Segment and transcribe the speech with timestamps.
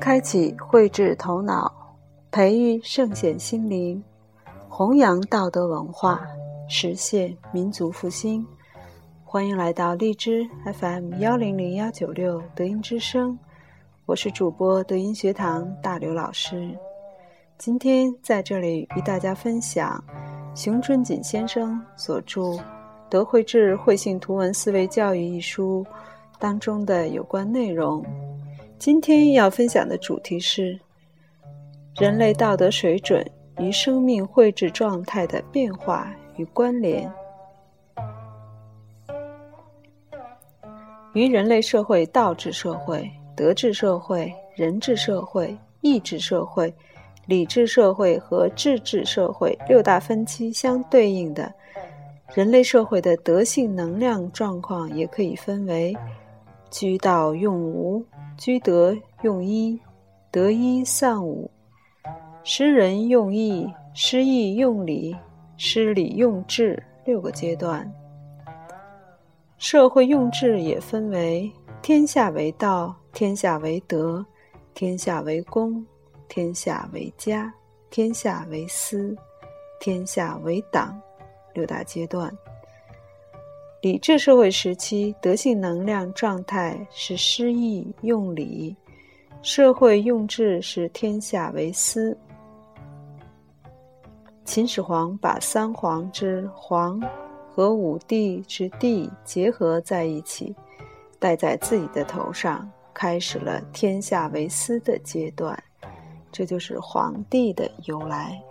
[0.00, 1.70] 开启慧智头脑，
[2.30, 4.02] 培育圣贤心灵，
[4.68, 6.20] 弘扬道德文化，
[6.68, 8.46] 实现民族复兴。
[9.24, 13.36] 欢迎来到荔枝 FM 幺零零幺九六德音之声，
[14.06, 16.70] 我是主播德音学堂大刘老师。
[17.58, 20.02] 今天在这里与大家分享
[20.54, 22.42] 熊春锦先生所著
[23.10, 25.84] 《德慧智慧性图文思维教育》一书
[26.38, 28.04] 当中的有关内容。
[28.78, 30.78] 今天要分享的主题是
[31.96, 33.28] 人类道德水准
[33.58, 37.12] 与生命绘制状态的变化与关联。
[41.12, 46.72] 于人类社会道治社会、德治社会、人治社会、义治社会、
[47.26, 51.52] 礼治社会和智治社会六大分期相对应的
[52.32, 55.96] 人类社会的德性能量状况，也可以分为
[56.70, 58.04] 居道用无。
[58.36, 59.76] 居德用一，
[60.30, 61.50] 得一散五；
[62.44, 65.16] 失仁用义，失义用礼，
[65.56, 67.92] 失礼用智，六个阶段。
[69.56, 71.50] 社会用智也分为：
[71.82, 74.24] 天下为道，天下为德，
[74.72, 75.84] 天下为公，
[76.28, 77.52] 天下为家，
[77.90, 79.16] 天下为私，
[79.80, 80.96] 天下为党，
[81.54, 82.32] 六大阶段。
[83.80, 88.74] 理智社会时期，德性能量状态是失义用礼，
[89.40, 92.16] 社会用智是天下为私。
[94.44, 97.00] 秦始皇把三皇之皇
[97.54, 100.52] 和五帝之帝结合在一起，
[101.20, 105.56] 戴在自己的头上，开始了天下为私的阶段，
[106.32, 108.42] 这就是皇帝的由来。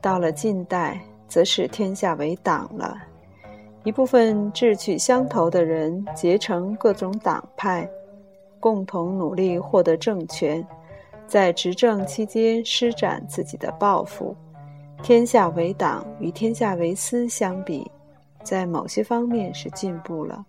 [0.00, 3.00] 到了近代，则是天下为党了。
[3.84, 7.88] 一部分志趣相投的人结成各种党派，
[8.60, 10.64] 共同努力获得政权，
[11.26, 14.36] 在执政期间施展自己的抱负。
[15.02, 17.90] 天下为党与天下为私相比，
[18.44, 20.46] 在某些方面是进步了，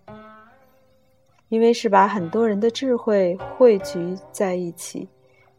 [1.49, 5.09] 因为是把很多人的智慧汇聚在一起，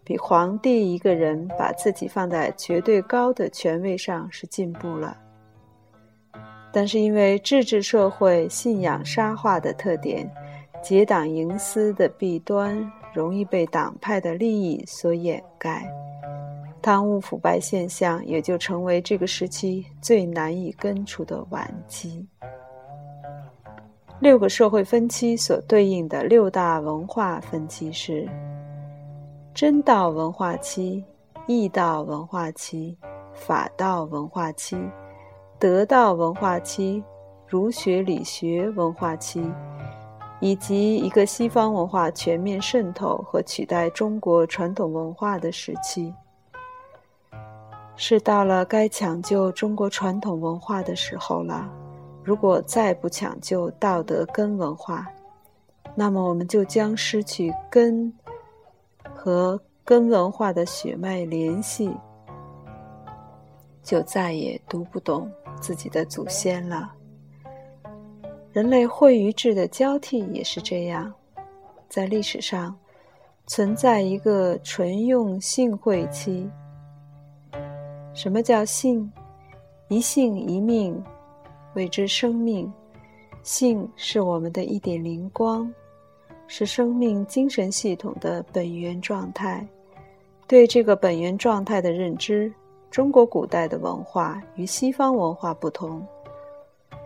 [0.05, 5.19] 比皇帝一个人把自己放在绝对高的权位上是进步了。
[6.77, 10.29] 但是因为智治社会信仰沙化的特点，
[10.83, 12.77] 结党营私的弊端
[13.13, 15.89] 容易被党派的利益所掩盖，
[16.83, 22.27] 贪污腐败现象也就成为这个时期最难以根除的顽疾。
[24.19, 28.29] 六个社会分期所对应的六大文化分期是：
[29.55, 31.05] 真道文化期、
[31.47, 32.99] 义道文化期、
[33.33, 34.77] 法道文化期。
[35.59, 37.03] 得道文化期、
[37.47, 39.43] 儒学理学文化期，
[40.41, 46.13] 以及一个西方文化全面渗透和取代中国传统文化的时期，
[47.97, 51.71] 是到了该抢救中国传统文化的时候了。
[52.23, 55.07] 如果再不抢救道德根文化，
[55.95, 58.13] 那么我们就将失去根
[59.15, 61.95] 和根文化的血脉联系，
[63.85, 65.31] 就再也读不懂。
[65.61, 66.93] 自己的祖先了。
[68.53, 71.11] 人类会与智的交替也是这样，
[71.89, 72.77] 在历史上
[73.47, 76.51] 存在一个纯用性会期。
[78.13, 79.11] 什么叫性？
[79.89, 81.03] 一性一命，
[81.75, 82.71] 谓之生命。
[83.43, 85.73] 性是我们的一点灵光，
[86.47, 89.67] 是生命精神系统的本源状态。
[90.47, 92.53] 对这个本源状态的认知。
[92.95, 96.07] 中国古代的文化与西方文化不同，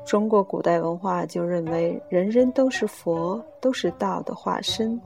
[0.04, 5.00] 中国古代文化就认为人人都是佛，都是道的化身，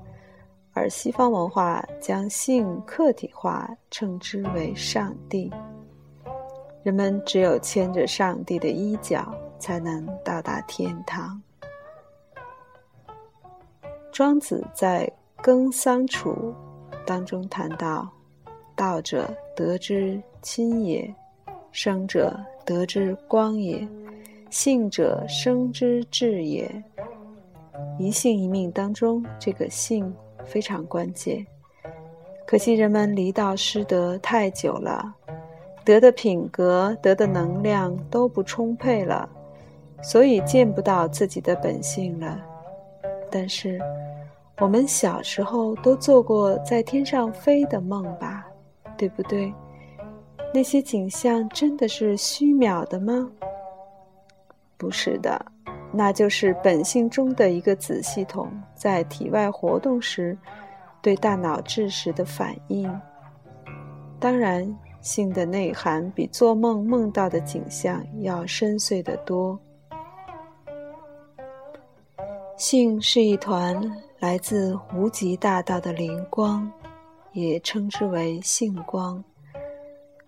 [0.72, 5.48] 而西方文化将性客体化，称之为上帝。
[6.82, 11.40] 人们只有牵着上帝的衣角，才能到达天堂。
[14.10, 15.06] 庄子在
[15.44, 16.52] 《耕桑楚》
[17.06, 18.10] 当中谈到
[18.82, 21.08] ：“道者，得之。”亲也，
[21.70, 23.86] 生者得之光也，
[24.50, 26.68] 性者生之智也。
[27.96, 30.12] 一性一命当中，这个性
[30.44, 31.46] 非常关键。
[32.44, 35.14] 可惜人们离道失德太久了，
[35.84, 39.28] 德的品格、德的能量都不充沛了，
[40.02, 42.36] 所以见不到自己的本性了。
[43.30, 43.80] 但是，
[44.58, 48.31] 我们小时候都做过在天上飞的梦吧，
[49.02, 49.52] 对不对？
[50.54, 53.28] 那些景象真的是虚渺的吗？
[54.76, 55.44] 不是的，
[55.92, 60.38] 那就是本性中的一个子系统在体外活动时，
[61.00, 62.88] 对大脑知识的反应。
[64.20, 69.58] 当然，性的内涵比做梦梦到的景象要深邃得多。
[72.56, 73.82] 性是一团
[74.20, 76.70] 来自无极大道的灵光，
[77.32, 79.22] 也称之为性光。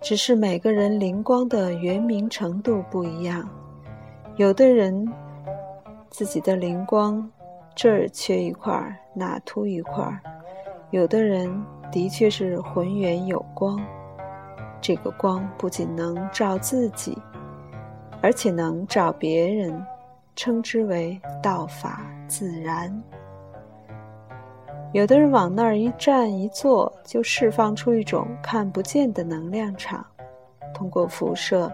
[0.00, 3.48] 只是每个人灵光的圆明程度不一样，
[4.36, 5.10] 有的人
[6.10, 7.30] 自己的灵光
[7.74, 10.18] 这儿缺一块儿，那凸一块儿；
[10.90, 11.50] 有的人
[11.90, 13.80] 的确是浑圆有光，
[14.80, 17.16] 这个光不仅能照自己，
[18.20, 19.84] 而且能照别人。
[20.36, 22.92] 称之为道法自然。
[24.94, 30.06] 有的人往那儿一站一坐，就释放出一种看不见的能量场，
[30.72, 31.68] 通过辐射、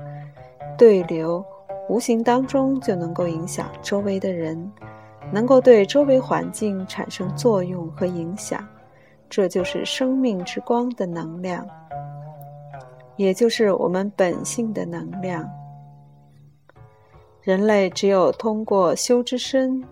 [0.78, 1.44] 对流，
[1.90, 4.72] 无形当中就能够影响周围的人，
[5.30, 8.66] 能够对周围环境产生作用和影响。
[9.28, 11.68] 这就是生命之光的能量，
[13.16, 15.46] 也就是我们本性的能量。
[17.42, 19.84] 人类只有通过修之身，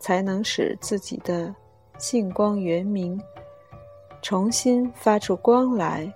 [0.00, 1.54] 才能使自己的
[1.98, 3.20] 性光圆明，
[4.22, 6.12] 重新发出光来。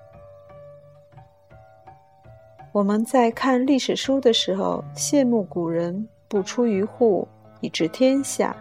[2.73, 7.27] 我们在看历史书的时候，羡慕古人不出于户
[7.61, 8.55] 以知天下，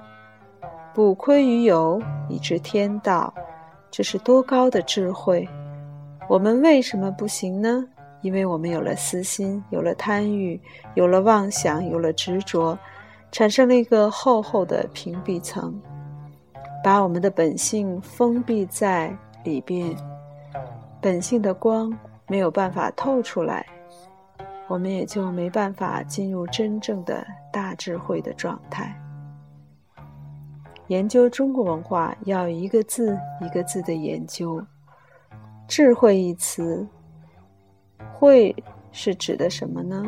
[0.94, 3.34] 不窥于游以知天道，
[3.92, 5.48] 这是多高的智慧！
[6.28, 7.88] 我们为什么不行呢？
[8.22, 10.60] 因为我们有了私心，有了贪欲，
[10.96, 12.78] 有了妄想，有了执着，
[13.32, 15.80] 产生了一个厚厚的屏蔽层，
[16.84, 19.96] 把我们的本性封闭在里边，
[21.02, 21.92] 本性的光
[22.28, 23.66] 没有办法透出来，
[24.68, 28.96] 我们也就没办法进入真正的大智慧的状态。
[30.88, 34.64] 研究中国文化，要一个字一个字的研究
[35.68, 36.88] ，“智慧”一词。
[38.14, 38.56] 慧
[38.92, 40.04] 是指的什么呢？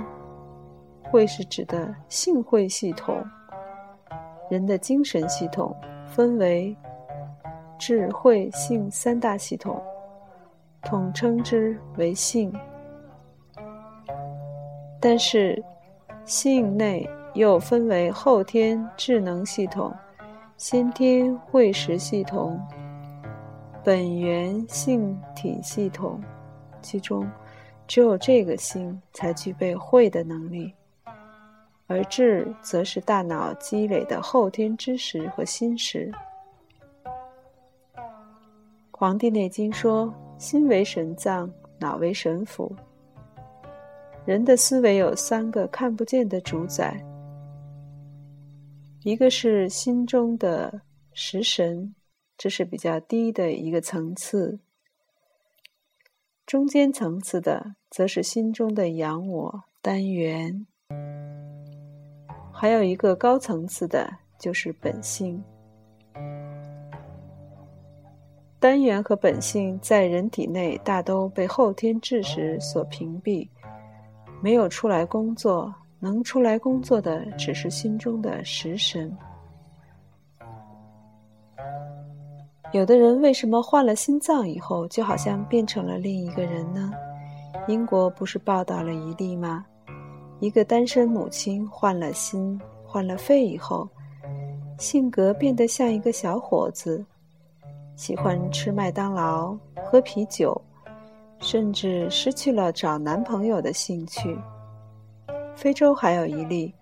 [1.04, 3.24] 慧是指的性慧系统。
[4.50, 5.74] 人的精神系统
[6.12, 6.76] 分为
[7.80, 9.82] 智慧性三大系统，
[10.84, 12.54] 统称之为性。
[15.00, 15.64] 但是
[16.26, 19.92] 性内又分为后天智能系统、
[20.58, 22.60] 先天慧识系统、
[23.84, 26.22] 本源性体系统，
[26.82, 27.28] 其中。
[27.88, 30.74] 只有这个性才具备慧的能力，
[31.92, 36.10] 而智则是大脑积累的后天知识和心识。
[38.94, 42.74] 《黄帝内经》说：“心为神脏，脑为神府。”
[44.26, 47.04] 人的思维有三个看不见的主宰，
[49.04, 51.94] 一个是心中的食神，
[52.38, 54.60] 这是比较低的一个层次；
[56.46, 57.76] 中间层次的。
[57.92, 60.66] 则是心中的阳我单元，
[62.62, 65.44] 还有一个高层次的，就是本性。
[68.60, 73.50] 单元和本性在人体内大都被后天智识所屏蔽，
[74.44, 75.74] 没有出来工作。
[76.00, 79.12] 能出来工作的，只是心中的食神。
[82.74, 86.92] 有的人为什么换了心脏以后，就好像变成了另一个人呢？
[87.68, 89.66] 英国不是报道了一例吗？
[90.42, 93.88] 一个单身母亲换了心、换了肺以后，
[94.80, 97.06] 性格变得像一个小伙子，
[97.96, 99.56] 喜欢吃麦当劳、
[99.86, 100.60] 喝啤酒，
[101.38, 104.36] 甚至失去了找男朋友的兴趣。
[105.56, 106.74] 非洲还有一例，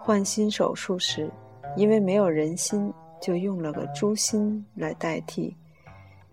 [0.00, 1.30] 换心手术时，
[1.76, 2.90] 因为没有人心，
[3.20, 5.54] 就用了个猪心来代替。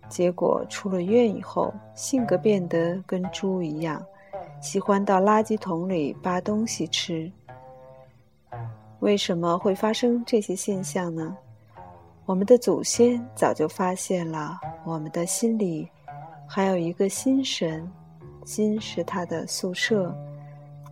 [0.07, 4.01] 结果出了院以后，性格变得跟猪一样，
[4.61, 7.31] 喜欢到垃圾桶里扒东西吃。
[8.99, 11.37] 为什么会发生这些现象呢？
[12.25, 15.89] 我们的祖先早就发现了，我们的心里
[16.47, 17.89] 还有一个心神，
[18.45, 20.13] 心是他的宿舍，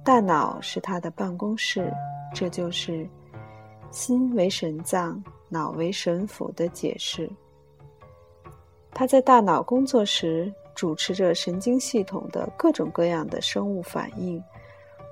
[0.03, 1.93] 大脑是他的办公室，
[2.33, 3.07] 这就是
[3.91, 7.29] 心为神脏，脑为神府的解释。
[8.91, 14.41] 他在大脑工作时，主持着神经系统的各种各样的生物反应，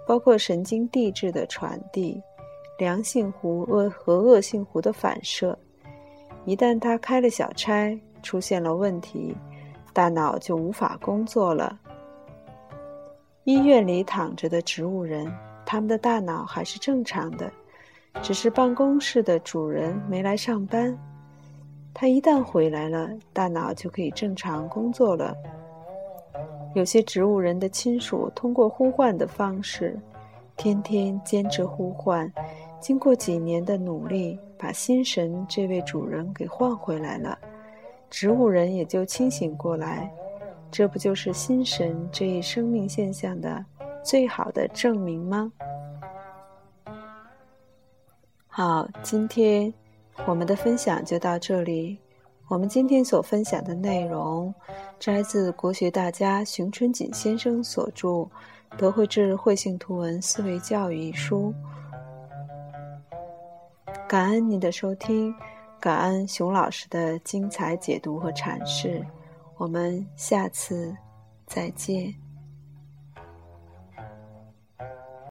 [0.08, 2.22] 包括神经递质的传递、
[2.78, 5.58] 良性弧恶和恶性弧的反射。
[6.46, 9.36] 一旦它开了小差，出现了问题，
[9.92, 11.80] 大脑就无法工作了。
[13.44, 15.26] 医院里躺着的植物人，
[15.66, 17.52] 他们的大脑还是正常的，
[18.22, 20.96] 只是办公室的主人没来上班。
[21.98, 25.34] 他一旦回来了，大脑就可以正常工作了。
[26.74, 29.98] 有些植物人的亲属通过呼唤的方式，
[30.58, 32.30] 天天坚持呼唤，
[32.82, 37.40] 经过几年的努力，把心神这位主人给唤回来了，
[38.10, 40.12] 植物人也就清醒过来。
[40.70, 43.64] 这不就是心神这一生命现象的
[44.04, 45.50] 最好的证明吗？
[48.48, 49.74] 好，今天
[50.26, 51.98] 我们的分享就到这里。
[52.48, 54.54] 我们今天所分享的内容，
[55.00, 58.08] 摘自国学大家熊春锦先生所著
[58.78, 61.54] 《德惠智慧性图文思维教育》一书。
[64.08, 65.34] 感恩您的收听，
[65.80, 69.04] 感恩熊老师的精彩解读和阐释。
[69.58, 70.96] 我们下次
[71.48, 72.25] 再见。